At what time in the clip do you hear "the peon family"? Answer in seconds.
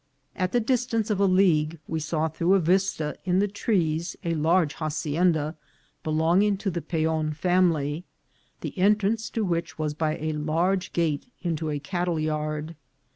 6.71-8.03